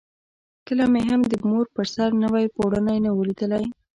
کله 0.67 0.85
مې 0.91 1.01
هم 1.09 1.21
د 1.31 1.33
مور 1.49 1.65
پر 1.75 1.85
سر 1.95 2.09
نوی 2.23 2.45
پوړونی 2.55 2.97
نه 3.05 3.11
وو 3.13 3.27
لیدلی. 3.29 3.63